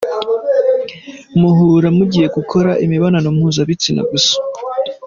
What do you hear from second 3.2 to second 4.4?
mpuzabitsina gusa.